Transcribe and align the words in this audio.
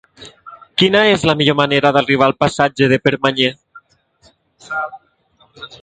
Quina 0.81 1.01
és 1.09 1.25
la 1.31 1.35
millor 1.41 1.57
manera 1.59 1.91
d'arribar 1.99 2.27
al 2.29 2.35
passatge 2.45 2.91
de 2.95 3.01
Permanyer? 3.09 3.53